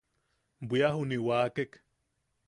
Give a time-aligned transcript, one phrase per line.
[0.67, 1.71] Bwia juni wakek.